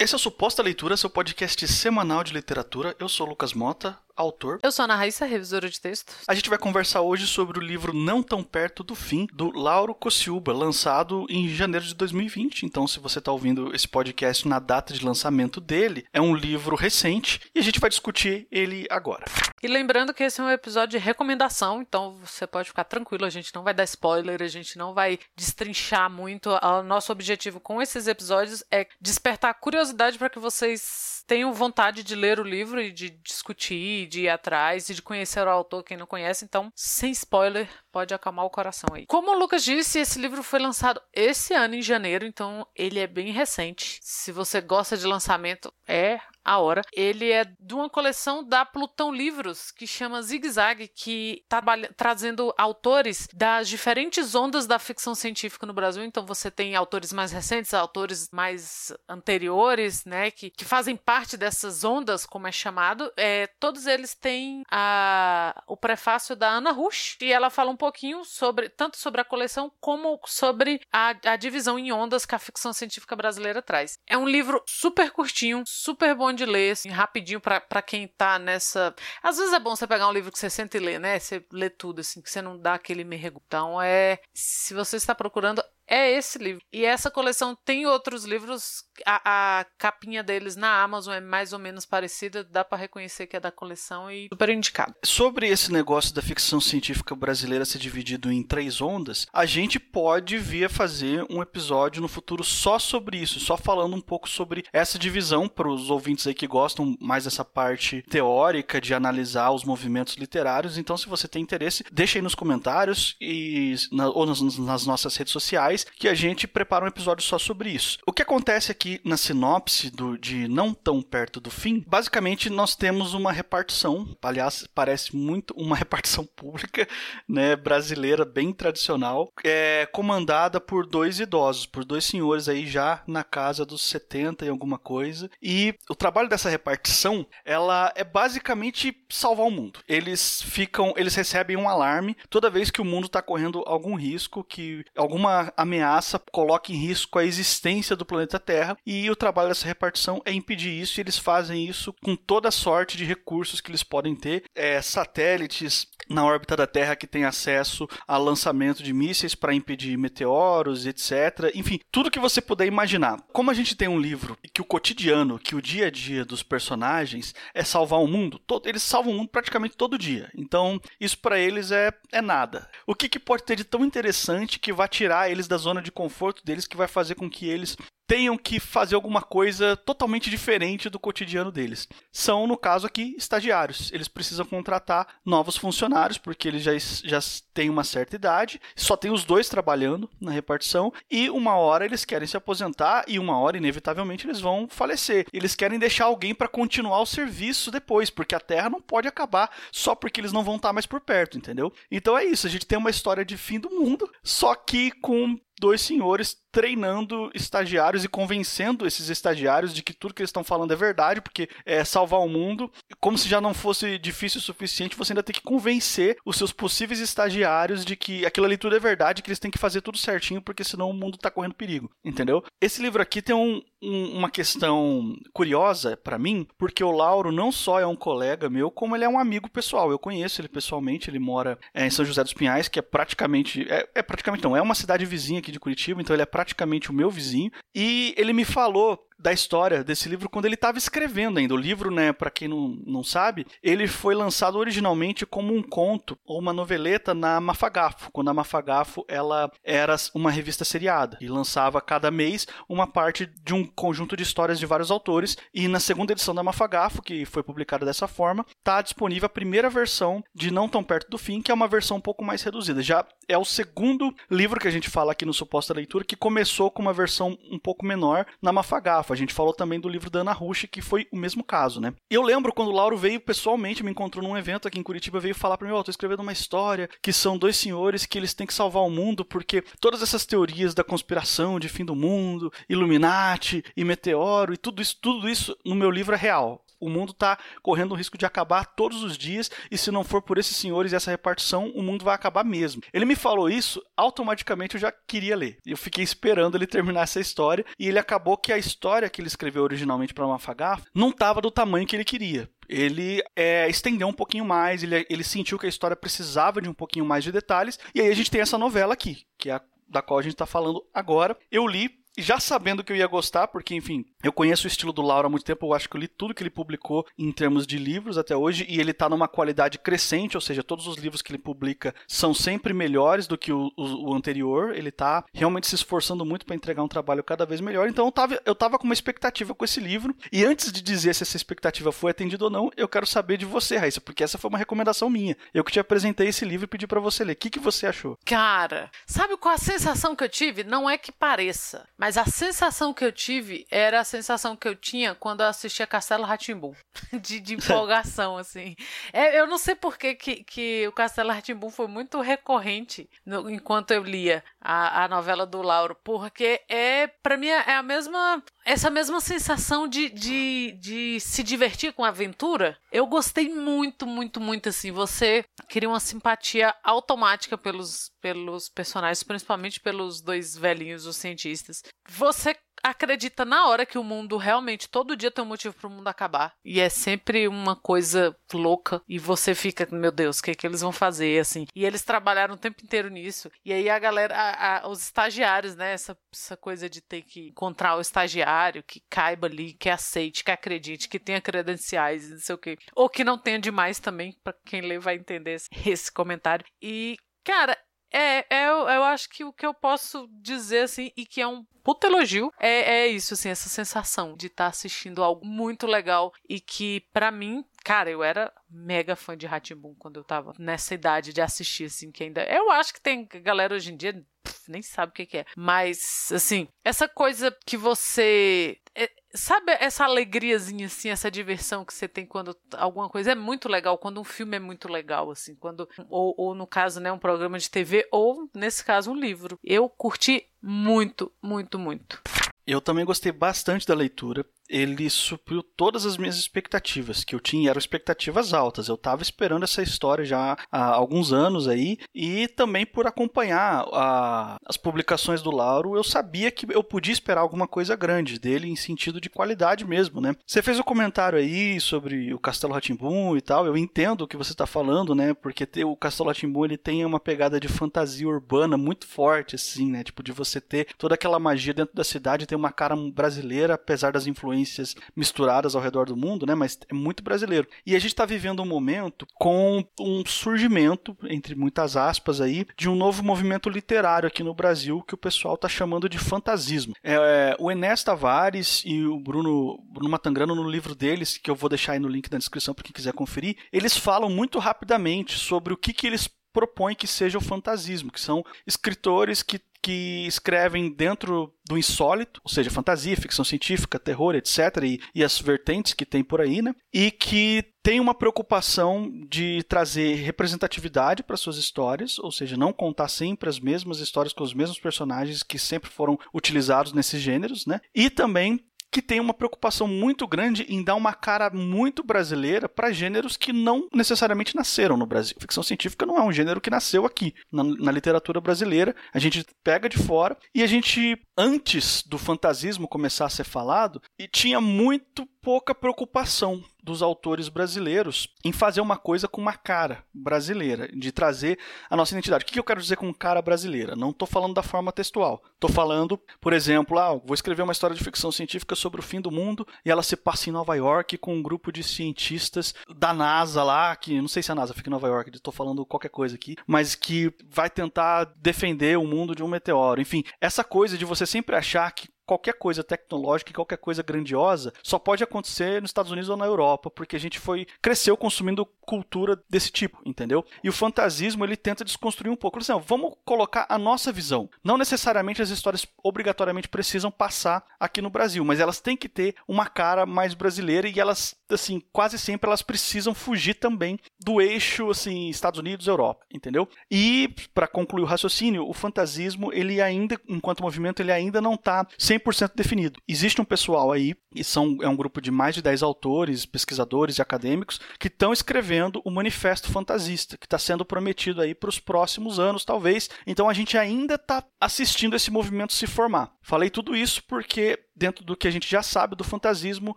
[0.00, 2.94] Esse é o Suposta Leitura, seu podcast semanal de literatura.
[3.00, 4.58] Eu sou Lucas Mota, autor.
[4.62, 6.12] Eu sou a Ana Raíssa, revisora de texto.
[6.26, 9.94] A gente vai conversar hoje sobre o livro Não Tão Perto do Fim, do Lauro
[9.94, 12.66] Cociuba, lançado em janeiro de 2020.
[12.66, 16.74] Então, se você está ouvindo esse podcast na data de lançamento dele, é um livro
[16.74, 19.24] recente e a gente vai discutir ele agora.
[19.62, 23.30] E lembrando que esse é um episódio de recomendação, então você pode ficar tranquilo, a
[23.30, 26.50] gente não vai dar spoiler, a gente não vai destrinchar muito.
[26.50, 32.14] O nosso objetivo com esses episódios é despertar curiosidade para que vocês tenham vontade de
[32.14, 35.96] ler o livro e de discutir, de ir atrás e de conhecer o autor, quem
[35.96, 36.44] não conhece.
[36.44, 39.04] Então, sem spoiler, pode acalmar o coração aí.
[39.06, 43.06] Como o Lucas disse, esse livro foi lançado esse ano em janeiro, então ele é
[43.06, 43.98] bem recente.
[44.02, 46.82] Se você gosta de lançamento, é a hora.
[46.92, 51.62] Ele é de uma coleção da Plutão Livros, que chama Zig Zag, que está
[51.94, 56.02] trazendo autores das diferentes ondas da ficção científica no Brasil.
[56.02, 61.84] Então você tem autores mais recentes, autores mais anteriores, né, que, que fazem parte dessas
[61.84, 63.12] ondas, como é chamado.
[63.16, 68.24] É, todos eles têm a, o prefácio da Ana Rush, e ela fala um pouquinho
[68.24, 72.72] sobre, tanto sobre a coleção, como sobre a, a divisão em ondas que a ficção
[72.72, 73.98] científica brasileira traz.
[74.06, 78.94] É um livro super curtinho, super bom de ler, assim, rapidinho para quem tá nessa.
[79.22, 81.18] Às vezes é bom você pegar um livro que você sente e ler, né?
[81.18, 83.42] Você lê tudo, assim, que você não dá aquele mergulho.
[83.46, 84.20] Então é.
[84.32, 86.62] Se você está procurando, é esse livro.
[86.72, 88.84] E essa coleção tem outros livros.
[89.06, 93.36] A, a, capinha deles na Amazon é mais ou menos parecida, dá para reconhecer que
[93.36, 94.94] é da coleção e super indicado.
[95.04, 100.36] Sobre esse negócio da ficção científica brasileira ser dividido em três ondas, a gente pode
[100.36, 104.64] vir a fazer um episódio no futuro só sobre isso, só falando um pouco sobre
[104.72, 109.64] essa divisão para os ouvintes aí que gostam mais dessa parte teórica de analisar os
[109.64, 110.76] movimentos literários.
[110.76, 115.16] Então, se você tem interesse, deixa aí nos comentários e na, ou nas, nas nossas
[115.16, 117.98] redes sociais que a gente prepara um episódio só sobre isso.
[118.06, 122.74] O que acontece aqui na sinopse do, de Não Tão Perto do Fim, basicamente nós
[122.74, 126.86] temos uma repartição, aliás, parece muito uma repartição pública
[127.28, 133.24] né, brasileira bem tradicional, é comandada por dois idosos, por dois senhores aí já na
[133.24, 135.30] casa dos 70 e alguma coisa.
[135.42, 139.80] E o trabalho dessa repartição, ela é basicamente salvar o mundo.
[139.88, 144.44] Eles ficam, eles recebem um alarme toda vez que o mundo está correndo algum risco,
[144.44, 149.66] que alguma ameaça coloca em risco a existência do planeta Terra e o trabalho dessa
[149.66, 153.82] repartição é impedir isso e eles fazem isso com toda sorte de recursos que eles
[153.82, 159.34] podem ter, é, satélites na órbita da Terra que tem acesso a lançamento de mísseis
[159.34, 161.52] para impedir meteoros, etc.
[161.54, 163.20] Enfim, tudo que você puder imaginar.
[163.32, 166.42] Como a gente tem um livro que o cotidiano, que o dia a dia dos
[166.42, 170.30] personagens é salvar o mundo, todo, eles salvam o mundo praticamente todo dia.
[170.36, 172.68] Então, isso para eles é, é nada.
[172.86, 175.92] O que, que pode ter de tão interessante que vai tirar eles da zona de
[175.92, 177.76] conforto deles, que vai fazer com que eles
[178.08, 181.86] tenham que fazer alguma coisa totalmente diferente do cotidiano deles.
[182.10, 183.92] São, no caso aqui, estagiários.
[183.92, 186.72] Eles precisam contratar novos funcionários, porque eles já,
[187.04, 187.20] já
[187.52, 192.06] têm uma certa idade, só tem os dois trabalhando na repartição, e uma hora eles
[192.06, 195.26] querem se aposentar, e uma hora, inevitavelmente, eles vão falecer.
[195.30, 199.54] Eles querem deixar alguém para continuar o serviço depois, porque a Terra não pode acabar
[199.70, 201.70] só porque eles não vão estar mais por perto, entendeu?
[201.90, 205.38] Então é isso, a gente tem uma história de fim do mundo, só que com
[205.58, 210.72] dois senhores treinando estagiários e convencendo esses estagiários de que tudo que eles estão falando
[210.72, 212.70] é verdade, porque é salvar o mundo.
[213.00, 216.52] Como se já não fosse difícil o suficiente, você ainda tem que convencer os seus
[216.52, 219.98] possíveis estagiários de que aquilo ali tudo é verdade, que eles têm que fazer tudo
[219.98, 222.42] certinho, porque senão o mundo está correndo perigo, entendeu?
[222.60, 227.50] Esse livro aqui tem um, um, uma questão curiosa para mim, porque o Lauro não
[227.52, 229.90] só é um colega meu, como ele é um amigo pessoal.
[229.90, 233.66] Eu conheço ele pessoalmente, ele mora é, em São José dos Pinhais, que é praticamente
[233.70, 236.90] é, é praticamente não, é uma cidade vizinha aqui de Curitiba, então ele é praticamente
[236.90, 237.50] o meu vizinho.
[237.74, 241.54] E ele me falou da história desse livro quando ele estava escrevendo ainda.
[241.54, 246.18] O livro, né, para quem não, não sabe, ele foi lançado originalmente como um conto
[246.24, 251.80] ou uma noveleta na Mafagafo, quando a Mafagafo ela era uma revista seriada e lançava
[251.80, 255.36] cada mês uma parte de um conjunto de histórias de vários autores.
[255.52, 259.68] E na segunda edição da Mafagafo, que foi publicada dessa forma, está disponível a primeira
[259.68, 262.82] versão de Não Tão Perto do Fim, que é uma versão um pouco mais reduzida.
[262.82, 266.70] Já é o segundo livro que a gente fala aqui no Suposta Leitura que começou
[266.70, 269.07] com uma versão um pouco menor na Mafagafo.
[269.12, 271.92] A gente falou também do livro da Ana Rush, que foi o mesmo caso, né?
[272.10, 275.34] Eu lembro quando o Lauro veio pessoalmente, me encontrou num evento aqui em Curitiba, veio
[275.34, 278.34] falar para mim, ó, oh, tô escrevendo uma história que são dois senhores que eles
[278.34, 282.52] têm que salvar o mundo porque todas essas teorias da conspiração, de fim do mundo,
[282.68, 287.12] Illuminati e meteoro e tudo isso, tudo isso no meu livro é real o mundo
[287.12, 290.56] tá correndo o risco de acabar todos os dias, e se não for por esses
[290.56, 292.82] senhores e essa repartição, o mundo vai acabar mesmo.
[292.92, 295.58] Ele me falou isso, automaticamente eu já queria ler.
[295.64, 299.28] Eu fiquei esperando ele terminar essa história, e ele acabou que a história que ele
[299.28, 304.12] escreveu originalmente para Mafagaf não estava do tamanho que ele queria ele é, estendeu um
[304.12, 307.78] pouquinho mais, ele, ele sentiu que a história precisava de um pouquinho mais de detalhes,
[307.94, 310.34] e aí a gente tem essa novela aqui, que é a da qual a gente
[310.34, 311.36] está falando agora.
[311.50, 315.02] Eu li já sabendo que eu ia gostar, porque, enfim, eu conheço o estilo do
[315.02, 317.66] Lauro há muito tempo, eu acho que eu li tudo que ele publicou em termos
[317.66, 321.22] de livros até hoje, e ele está numa qualidade crescente, ou seja, todos os livros
[321.22, 325.66] que ele publica são sempre melhores do que o, o, o anterior, ele está realmente
[325.66, 328.78] se esforçando muito para entregar um trabalho cada vez melhor, então eu tava, eu tava
[328.78, 332.44] com uma expectativa com esse livro, e antes de dizer se essa expectativa foi atendida
[332.44, 335.36] ou não, eu quero saber de você, Raíssa, porque essa foi uma recomendação minha.
[335.52, 337.32] Eu que te apresentei esse livro e pedi para você ler.
[337.32, 338.18] O que, que você achou?
[338.24, 340.64] Cara, sabe qual a sensação que eu tive?
[340.64, 344.74] Não é que pareça, mas a sensação que eu tive era a sensação que eu
[344.74, 346.74] tinha quando eu assistia Castelo Ratimbum,
[347.20, 348.74] de, de empolgação, assim.
[349.12, 353.90] É, eu não sei por que, que, o Castelo Ratimbum foi muito recorrente no, enquanto
[353.90, 358.90] eu lia a, a novela do Lauro, porque é, para mim, é a mesma, essa
[358.90, 362.76] mesma sensação de, de, de se divertir com a aventura.
[362.90, 364.90] Eu gostei muito, muito, muito, assim.
[364.90, 371.82] Você queria uma simpatia automática pelos, pelos personagens, principalmente pelos dois velhinhos, os cientistas.
[372.08, 375.90] Você acredita na hora que o mundo realmente todo dia tem um motivo para o
[375.90, 376.52] mundo acabar.
[376.64, 379.02] E é sempre uma coisa louca.
[379.08, 381.66] E você fica meu Deus o que é que eles vão fazer assim?
[381.74, 383.50] E eles trabalharam o tempo inteiro nisso.
[383.64, 385.92] E aí a galera a, a, os estagiários né?
[385.92, 390.50] Essa, essa coisa de ter que encontrar o estagiário que caiba ali que aceite que
[390.50, 394.54] acredite que tenha credenciais não sei o que ou que não tenha demais também para
[394.64, 396.64] quem lê vai entender esse, esse comentário.
[396.82, 397.78] E cara
[398.12, 401.46] é, é eu, eu acho que o que eu posso dizer, assim, e que é
[401.46, 405.86] um puta elogio, é, é isso, assim, essa sensação de estar tá assistindo algo muito
[405.86, 410.52] legal e que, para mim, cara, eu era mega fã de Ratimbun quando eu tava
[410.58, 412.44] nessa idade de assistir, assim, que ainda.
[412.44, 414.22] Eu acho que tem galera hoje em dia.
[414.68, 415.46] nem sabe o que, que é.
[415.56, 418.76] Mas, assim, essa coisa que você.
[418.98, 423.68] É, Sabe essa alegriazinha, assim, essa diversão que você tem quando alguma coisa é muito
[423.68, 425.86] legal, quando um filme é muito legal, assim, quando.
[426.08, 429.58] Ou, ou no caso, né, um programa de TV, ou, nesse caso, um livro.
[429.62, 432.22] Eu curti muito, muito, muito.
[432.66, 437.70] Eu também gostei bastante da leitura ele supriu todas as minhas expectativas que eu tinha,
[437.70, 438.88] eram expectativas altas.
[438.88, 444.56] Eu estava esperando essa história já há alguns anos aí e também por acompanhar a,
[444.66, 448.76] as publicações do Lauro, eu sabia que eu podia esperar alguma coisa grande dele em
[448.76, 450.34] sentido de qualidade mesmo, né?
[450.46, 453.66] Você fez um comentário aí sobre o Castelo Ratimbum e tal.
[453.66, 455.32] Eu entendo o que você está falando, né?
[455.32, 460.04] Porque o Castelo Ratimbum ele tem uma pegada de fantasia urbana muito forte, assim, né?
[460.04, 464.12] Tipo de você ter toda aquela magia dentro da cidade, ter uma cara brasileira, apesar
[464.12, 466.54] das influências influências misturadas ao redor do mundo, né?
[466.54, 467.68] Mas é muito brasileiro.
[467.86, 472.88] E a gente está vivendo um momento com um surgimento, entre muitas aspas aí, de
[472.88, 476.94] um novo movimento literário aqui no Brasil que o pessoal está chamando de fantasismo.
[477.02, 481.68] É, o Enes Tavares e o Bruno, Bruno Matangrano, no livro deles, que eu vou
[481.68, 485.72] deixar aí no link na descrição para quem quiser conferir, eles falam muito rapidamente sobre
[485.72, 490.92] o que, que eles propõem que seja o fantasismo, que são escritores que que escrevem
[490.92, 496.06] dentro do insólito, ou seja, fantasia, ficção científica, terror, etc., e, e as vertentes que
[496.06, 496.74] tem por aí, né?
[496.92, 503.08] E que tem uma preocupação de trazer representatividade para suas histórias, ou seja, não contar
[503.08, 507.80] sempre as mesmas histórias com os mesmos personagens que sempre foram utilizados nesses gêneros, né?
[507.94, 512.92] E também que tem uma preocupação muito grande em dar uma cara muito brasileira para
[512.92, 515.36] gêneros que não necessariamente nasceram no Brasil.
[515.40, 518.94] Ficção científica não é um gênero que nasceu aqui, na, na literatura brasileira.
[519.12, 524.00] A gente pega de fora e a gente, antes do fantasismo começar a ser falado,
[524.18, 530.04] e tinha muito pouca preocupação dos autores brasileiros em fazer uma coisa com uma cara
[530.12, 532.44] brasileira, de trazer a nossa identidade.
[532.44, 533.96] O que eu quero dizer com cara brasileira?
[533.96, 535.42] Não estou falando da forma textual.
[535.54, 539.22] Estou falando, por exemplo, ah, vou escrever uma história de ficção científica sobre o fim
[539.22, 543.14] do mundo e ela se passa em Nova York com um grupo de cientistas da
[543.14, 546.10] NASA lá, que não sei se a NASA fica em Nova York, estou falando qualquer
[546.10, 549.98] coisa aqui, mas que vai tentar defender o mundo de um meteoro.
[549.98, 554.70] Enfim, essa coisa de você sempre achar que qualquer coisa tecnológica e qualquer coisa grandiosa
[554.82, 558.66] só pode acontecer nos Estados Unidos ou na Europa, porque a gente foi cresceu consumindo
[558.82, 560.44] cultura desse tipo, entendeu?
[560.62, 562.58] E o fantasismo ele tenta desconstruir um pouco.
[562.58, 564.48] Assim, vamos colocar a nossa visão.
[564.62, 569.34] Não necessariamente as histórias obrigatoriamente precisam passar aqui no Brasil, mas elas têm que ter
[569.46, 574.90] uma cara mais brasileira e elas assim, quase sempre elas precisam fugir também do eixo
[574.90, 576.68] assim Estados Unidos, Europa, entendeu?
[576.90, 581.86] E para concluir o raciocínio, o fantasismo, ele ainda enquanto movimento, ele ainda não está
[582.18, 583.00] 100% definido.
[583.06, 587.18] Existe um pessoal aí, e são, é um grupo de mais de 10 autores, pesquisadores
[587.18, 591.78] e acadêmicos, que estão escrevendo o Manifesto Fantasista, que está sendo prometido aí para os
[591.78, 593.08] próximos anos, talvez.
[593.26, 596.32] Então a gente ainda está assistindo esse movimento se formar.
[596.42, 599.96] Falei tudo isso porque dentro do que a gente já sabe do fantasismo,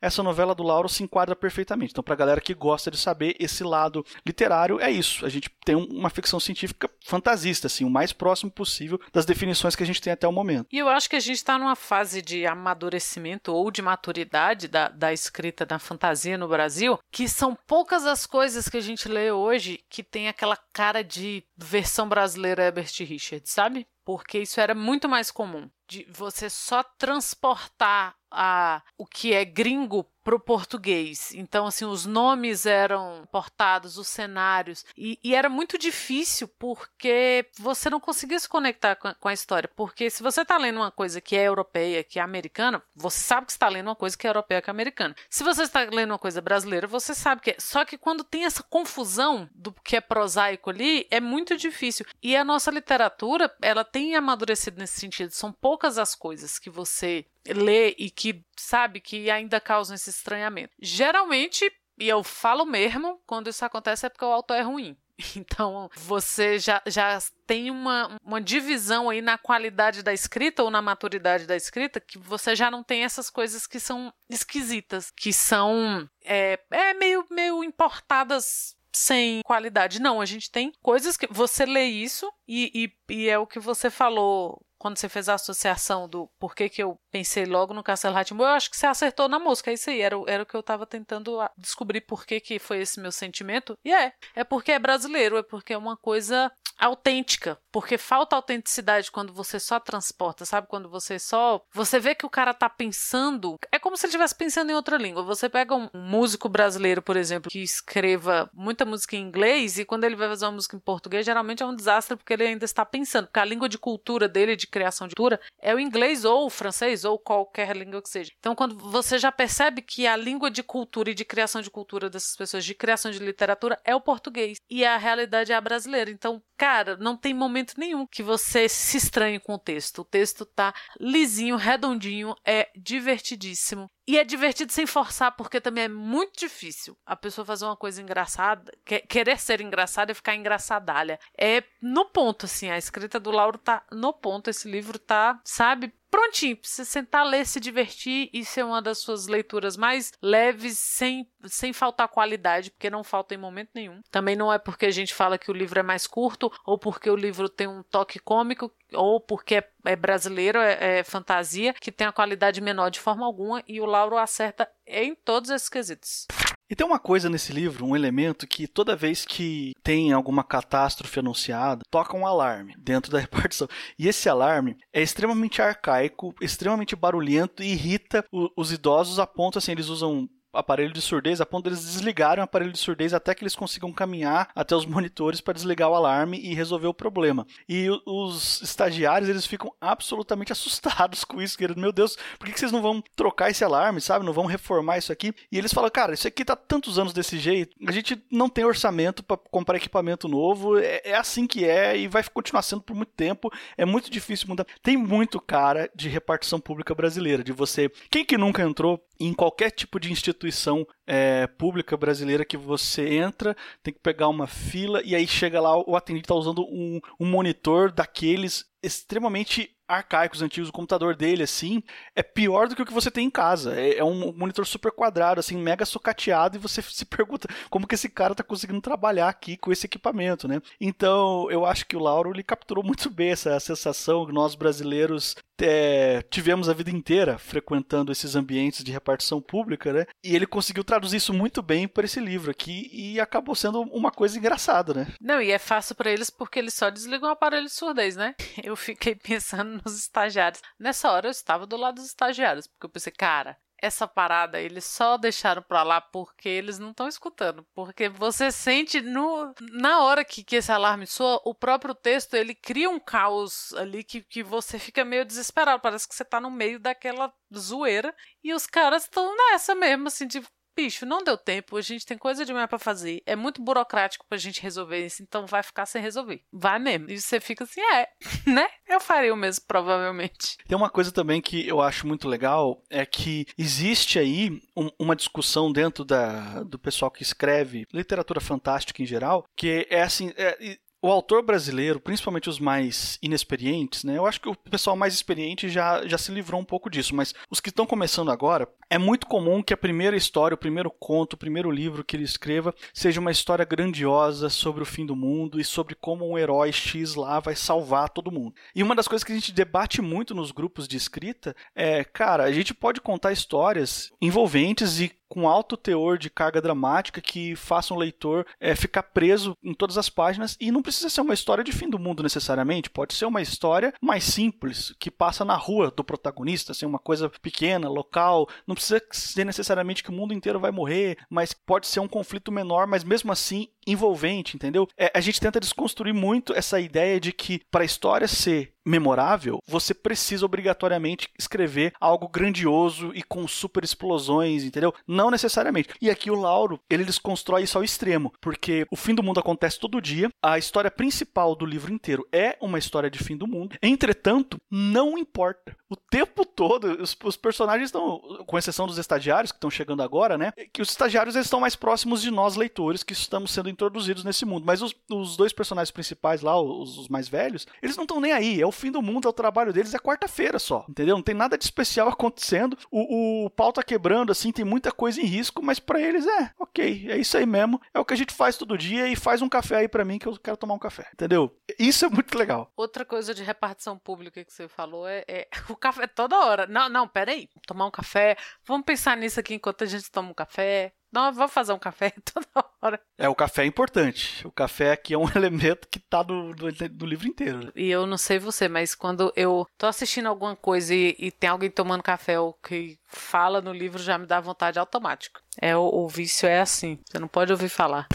[0.00, 1.92] essa novela do Lauro se enquadra perfeitamente.
[1.92, 5.26] Então, para a galera que gosta de saber esse lado literário, é isso.
[5.26, 9.82] A gente tem uma ficção científica fantasista, assim, o mais próximo possível das definições que
[9.82, 10.68] a gente tem até o momento.
[10.72, 14.88] E eu acho que a gente está numa fase de amadurecimento ou de maturidade da,
[14.88, 19.32] da escrita da fantasia no Brasil, que são poucas as coisas que a gente lê
[19.32, 23.86] hoje que tem aquela cara de versão brasileira Herbert Richards, sabe?
[24.04, 30.06] Porque isso era muito mais comum de você só transportar a, o que é gringo
[30.22, 31.32] para o português.
[31.34, 37.90] Então, assim, os nomes eram portados, os cenários, e, e, era muito difícil porque você
[37.90, 39.70] não conseguia se conectar com a, com a história.
[39.74, 43.46] Porque se você está lendo uma coisa que é europeia, que é americana, você sabe
[43.46, 45.16] que está lendo uma coisa que é europeia, que é americana.
[45.28, 47.56] Se você está lendo uma coisa brasileira, você sabe que é.
[47.58, 52.06] Só que quando tem essa confusão do que é prosaico ali, é muito difícil.
[52.22, 55.32] E a nossa literatura, ela tem amadurecido nesse sentido.
[55.32, 60.74] São poucas as coisas que você lê e que sabe que ainda causam esse estranhamento.
[60.80, 64.96] Geralmente, e eu falo mesmo, quando isso acontece é porque o autor é ruim.
[65.36, 70.82] Então, você já, já tem uma, uma divisão aí na qualidade da escrita ou na
[70.82, 76.08] maturidade da escrita que você já não tem essas coisas que são esquisitas, que são
[76.24, 80.00] é, é meio, meio importadas sem qualidade.
[80.00, 83.58] Não, a gente tem coisas que você lê isso e, e, e é o que
[83.58, 88.16] você falou quando você fez a associação do porquê que eu pensei logo no Castelo
[88.16, 89.70] Ratimbo, eu acho que você acertou na música.
[89.70, 92.80] É isso aí, era, era o que eu tava tentando descobrir por que, que foi
[92.80, 93.78] esse meu sentimento.
[93.84, 99.10] E é, é porque é brasileiro, é porque é uma coisa autêntica, porque falta autenticidade
[99.10, 100.68] quando você só transporta, sabe?
[100.68, 101.64] Quando você só.
[101.72, 103.58] Você vê que o cara tá pensando.
[103.72, 105.22] É como se ele estivesse pensando em outra língua.
[105.22, 110.04] Você pega um músico brasileiro, por exemplo, que escreva muita música em inglês e quando
[110.04, 112.84] ele vai fazer uma música em português, geralmente é um desastre porque ele ainda está
[112.84, 116.46] pensando, porque a língua de cultura dele, de criação de cultura, é o inglês ou
[116.46, 118.32] o francês ou qualquer língua que seja.
[118.38, 122.10] Então, quando você já percebe que a língua de cultura e de criação de cultura
[122.10, 126.10] dessas pessoas, de criação de literatura, é o português e a realidade é a brasileira.
[126.10, 130.00] Então, cara, não tem momento nenhum que você se estranhe com o texto.
[130.00, 133.90] O texto tá lisinho, redondinho, é divertidíssimo.
[134.06, 138.02] E é divertido sem forçar, porque também é muito difícil a pessoa fazer uma coisa
[138.02, 138.72] engraçada,
[139.08, 141.18] querer ser engraçada e ficar engraçadalha.
[141.38, 145.92] É no ponto, assim, a escrita do Lauro tá no ponto, esse livro tá, sabe,
[146.32, 150.78] prontinho pra você sentar, ler, se divertir e ser uma das suas leituras mais leves,
[150.78, 154.00] sem, sem faltar qualidade, porque não falta em momento nenhum.
[154.10, 157.10] Também não é porque a gente fala que o livro é mais curto, ou porque
[157.10, 161.92] o livro tem um toque cômico, ou porque é, é brasileiro, é, é fantasia, que
[161.92, 166.26] tem a qualidade menor de forma alguma, e o Lauro acerta em todos esses quesitos.
[166.72, 171.18] E tem uma coisa nesse livro, um elemento que toda vez que tem alguma catástrofe
[171.18, 173.68] anunciada, toca um alarme dentro da repartição.
[173.98, 178.24] E esse alarme é extremamente arcaico, extremamente barulhento e irrita
[178.56, 182.40] os idosos a ponto assim, eles usam aparelho de surdez a ponto de eles desligarem
[182.40, 185.94] o aparelho de surdez até que eles consigam caminhar até os monitores para desligar o
[185.94, 187.46] alarme e resolver o problema.
[187.68, 191.80] E os estagiários eles ficam absolutamente assustados com isso, querido.
[191.80, 194.24] Meu Deus, por que vocês não vão trocar esse alarme, sabe?
[194.24, 195.34] Não vão reformar isso aqui?
[195.50, 198.64] E eles falam, cara, isso aqui tá tantos anos desse jeito, a gente não tem
[198.64, 202.94] orçamento para comprar equipamento novo, é, é assim que é e vai continuar sendo por
[202.94, 203.50] muito tempo.
[203.76, 204.66] É muito difícil mudar.
[204.82, 207.90] Tem muito cara de repartição pública brasileira, de você.
[208.10, 213.56] Quem que nunca entrou em qualquer tipo de instituição é, pública brasileira que você entra,
[213.82, 217.26] tem que pegar uma fila e aí chega lá, o atendente está usando um, um
[217.26, 221.82] monitor daqueles extremamente arcaicos, antigos, o computador dele, assim,
[222.14, 223.78] é pior do que o que você tem em casa.
[223.78, 227.94] É, é, um monitor super quadrado, assim, mega socateado, e você se pergunta como que
[227.94, 230.60] esse cara tá conseguindo trabalhar aqui com esse equipamento, né?
[230.80, 235.36] Então, eu acho que o Lauro, ele capturou muito bem essa sensação que nós brasileiros
[235.62, 240.06] é, tivemos a vida inteira frequentando esses ambientes de repartição pública, né?
[240.22, 244.10] E ele conseguiu traduzir isso muito bem para esse livro aqui e acabou sendo uma
[244.10, 245.06] coisa engraçada, né?
[245.20, 248.34] Não, e é fácil para eles porque eles só desligam o aparelho de surdez, né?
[248.62, 250.62] Eu fiquei pensando nos estagiários.
[250.78, 254.84] Nessa hora eu estava do lado dos estagiários, porque eu pensei, cara, essa parada eles
[254.84, 257.66] só deixaram pra lá porque eles não estão escutando.
[257.74, 262.54] Porque você sente no, na hora que, que esse alarme soa, o próprio texto ele
[262.54, 265.82] cria um caos ali que, que você fica meio desesperado.
[265.82, 270.28] Parece que você tá no meio daquela zoeira e os caras estão nessa mesmo, assim,
[270.28, 270.40] de
[270.76, 274.38] bicho, não deu tempo, a gente tem coisa demais para fazer, é muito burocrático pra
[274.38, 276.42] gente resolver isso, então vai ficar sem resolver.
[276.52, 277.10] Vai mesmo.
[277.10, 278.08] E você fica assim, é,
[278.46, 278.68] né?
[278.86, 280.56] Eu faria o mesmo, provavelmente.
[280.66, 285.16] Tem uma coisa também que eu acho muito legal, é que existe aí um, uma
[285.16, 290.78] discussão dentro da, do pessoal que escreve literatura fantástica em geral, que é assim, é,
[291.02, 294.16] o autor brasileiro, principalmente os mais inexperientes, né?
[294.16, 297.34] Eu acho que o pessoal mais experiente já, já se livrou um pouco disso, mas
[297.50, 301.32] os que estão começando agora, é muito comum que a primeira história, o primeiro conto,
[301.32, 305.58] o primeiro livro que ele escreva seja uma história grandiosa sobre o fim do mundo
[305.58, 308.54] e sobre como um herói X lá vai salvar todo mundo.
[308.74, 312.44] E uma das coisas que a gente debate muito nos grupos de escrita é, cara,
[312.44, 317.94] a gente pode contar histórias envolventes e com alto teor de carga dramática que faça
[317.94, 321.64] um leitor é, ficar preso em todas as páginas e não precisa ser uma história
[321.64, 325.90] de fim do mundo necessariamente, pode ser uma história mais simples que passa na rua
[325.90, 330.60] do protagonista, assim, uma coisa pequena, local, não precisa ser necessariamente que o mundo inteiro
[330.60, 334.86] vai morrer, mas pode ser um conflito menor, mas mesmo assim envolvente, entendeu?
[334.98, 339.58] É, a gente tenta desconstruir muito essa ideia de que para a história ser memorável,
[339.66, 344.94] você precisa obrigatoriamente escrever algo grandioso e com super explosões, entendeu?
[345.06, 345.90] Não necessariamente.
[346.00, 349.78] E aqui o Lauro, ele desconstrói isso ao extremo, porque o fim do mundo acontece
[349.78, 353.76] todo dia, a história principal do livro inteiro é uma história de fim do mundo.
[353.82, 355.76] Entretanto, não importa.
[355.88, 360.38] O tempo todo, os, os personagens estão, com exceção dos estagiários que estão chegando agora,
[360.38, 360.52] né?
[360.72, 364.64] Que os estagiários estão mais próximos de nós leitores que estamos sendo introduzidos nesse mundo.
[364.66, 368.32] Mas os, os dois personagens principais lá, os, os mais velhos, eles não estão nem
[368.32, 368.60] aí.
[368.60, 371.16] É o fim do mundo, é o trabalho deles, é quarta-feira só, entendeu?
[371.16, 372.76] Não tem nada de especial acontecendo.
[372.90, 376.50] O, o pau tá quebrando, assim, tem muita coisa em risco, mas para eles é,
[376.58, 377.80] ok, é isso aí mesmo.
[377.92, 380.18] É o que a gente faz todo dia e faz um café aí para mim
[380.18, 381.54] que eu quero tomar um café, entendeu?
[381.78, 382.72] Isso é muito legal.
[382.76, 386.66] Outra coisa de repartição pública que você falou é, é o café toda hora.
[386.66, 388.36] Não, não, peraí, tomar um café.
[388.64, 390.92] Vamos pensar nisso aqui enquanto a gente toma um café.
[391.12, 392.46] Não, vamos fazer um café toda
[392.80, 393.00] hora.
[393.18, 394.46] É, o café é importante.
[394.46, 397.70] O café aqui é um elemento que tá do, do, do livro inteiro.
[397.76, 401.50] E eu não sei você, mas quando eu tô assistindo alguma coisa e, e, tem
[401.50, 405.40] alguém tomando café ou que fala no livro, já me dá vontade automático.
[405.60, 406.98] É, o, o vício é assim.
[407.06, 408.06] Você não pode ouvir falar.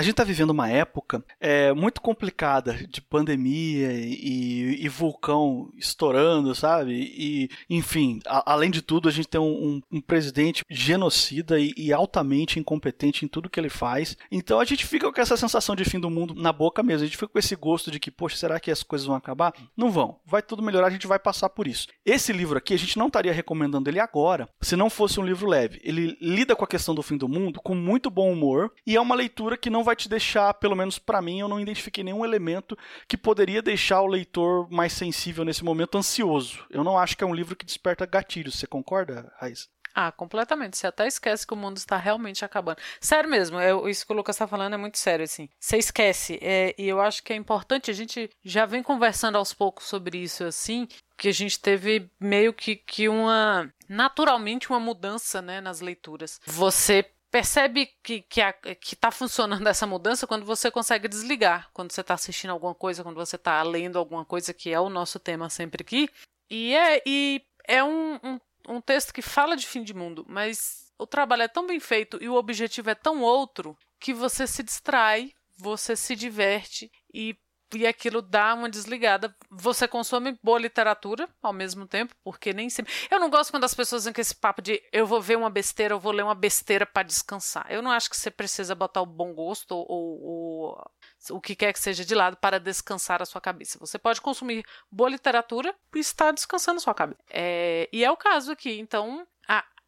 [0.00, 6.54] A gente está vivendo uma época é, muito complicada de pandemia e, e, vulcão estourando,
[6.54, 6.94] sabe?
[6.94, 11.74] E, enfim, a, além de tudo, a gente tem um, um, um presidente genocida e,
[11.76, 14.16] e, altamente incompetente em tudo que ele faz.
[14.32, 17.02] Então a gente fica com essa sensação de fim do mundo na boca mesmo.
[17.02, 19.52] A gente fica com esse gosto de que, poxa, será que as coisas vão acabar?
[19.76, 20.18] Não vão.
[20.24, 21.88] Vai tudo melhorar, a gente vai passar por isso.
[22.06, 25.46] Esse livro aqui, a gente não estaria recomendando ele agora se não fosse um livro
[25.46, 25.78] leve.
[25.84, 29.00] Ele lida com a questão do fim do mundo com muito bom humor e é
[29.00, 32.04] uma leitura que não vai vai te deixar, pelo menos para mim, eu não identifiquei
[32.04, 36.64] nenhum elemento que poderia deixar o leitor mais sensível nesse momento ansioso.
[36.70, 38.54] Eu não acho que é um livro que desperta gatilhos.
[38.54, 39.68] Você concorda, Raiz?
[39.92, 40.76] Ah, completamente.
[40.76, 42.78] Você até esquece que o mundo está realmente acabando.
[43.00, 45.48] Sério mesmo, é, isso que o Lucas está falando é muito sério, assim.
[45.58, 46.38] Você esquece.
[46.40, 50.18] É, e eu acho que é importante, a gente já vem conversando aos poucos sobre
[50.18, 50.86] isso, assim,
[51.18, 53.68] que a gente teve meio que, que uma.
[53.88, 56.40] naturalmente uma mudança né, nas leituras.
[56.46, 61.92] Você percebe que, que, a, que tá funcionando essa mudança quando você consegue desligar, quando
[61.92, 65.18] você está assistindo alguma coisa, quando você está lendo alguma coisa, que é o nosso
[65.18, 66.08] tema sempre aqui.
[66.50, 70.92] E é, e é um, um, um texto que fala de fim de mundo, mas
[70.98, 74.62] o trabalho é tão bem feito e o objetivo é tão outro que você se
[74.62, 77.36] distrai, você se diverte e
[77.74, 79.34] e aquilo dá uma desligada.
[79.50, 82.92] Você consome boa literatura ao mesmo tempo, porque nem sempre.
[83.10, 85.50] Eu não gosto quando as pessoas vêm com esse papo de eu vou ver uma
[85.50, 87.66] besteira, eu vou ler uma besteira para descansar.
[87.70, 90.90] Eu não acho que você precisa botar o bom gosto ou, ou,
[91.30, 93.78] o que quer que seja de lado para descansar a sua cabeça.
[93.78, 97.20] Você pode consumir boa literatura e estar descansando a sua cabeça.
[97.30, 98.78] É, e é o caso aqui.
[98.78, 99.26] Então,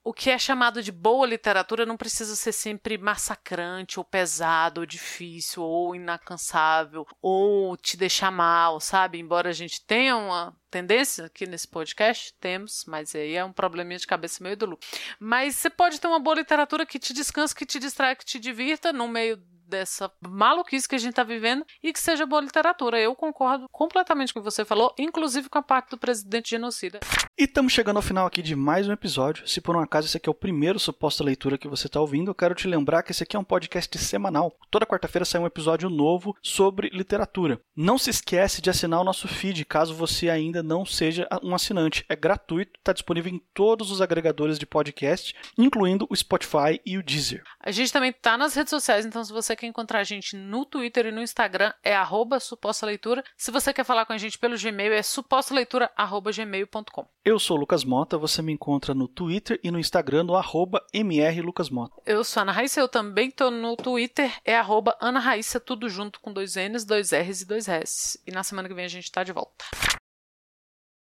[0.04, 4.86] o que é chamado de boa literatura não precisa ser sempre massacrante, ou pesado, ou
[4.86, 9.18] difícil, ou inacansável, ou te deixar mal, sabe?
[9.18, 13.98] Embora a gente tenha uma tendência aqui nesse podcast, temos, mas aí é um probleminha
[13.98, 14.78] de cabeça meio do Lu.
[15.20, 18.40] Mas você pode ter uma boa literatura que te descanse, que te distrai, que te
[18.40, 19.40] divirta no meio
[19.72, 23.00] dessa maluquice que a gente tá vivendo e que seja boa literatura.
[23.00, 27.00] Eu concordo completamente com o que você falou, inclusive com a parte do presidente genocida.
[27.38, 29.48] E estamos chegando ao final aqui de mais um episódio.
[29.48, 32.30] Se por um acaso esse aqui é o primeiro suposta leitura que você está ouvindo,
[32.30, 34.54] eu quero te lembrar que esse aqui é um podcast semanal.
[34.70, 37.58] Toda quarta-feira sai um episódio novo sobre literatura.
[37.74, 42.04] Não se esquece de assinar o nosso feed, caso você ainda não seja um assinante.
[42.10, 47.02] É gratuito, está disponível em todos os agregadores de podcast, incluindo o Spotify e o
[47.02, 47.42] Deezer.
[47.58, 50.64] A gente também está nas redes sociais, então se você quer encontrar a gente no
[50.64, 53.22] Twitter e no Instagram, é arroba suposta leitura.
[53.36, 57.06] Se você quer falar com a gente pelo Gmail, é supostaleitura.gmail.com.
[57.24, 60.84] Eu sou o Lucas Mota, você me encontra no Twitter e no Instagram no arroba
[60.92, 61.94] mrlucasmota.
[62.04, 65.88] Eu sou a Ana Raíssa, eu também tô no Twitter, é arroba Ana Raíssa, tudo
[65.88, 68.20] junto com dois N's, dois R's e dois S.
[68.26, 69.64] E na semana que vem a gente tá de volta.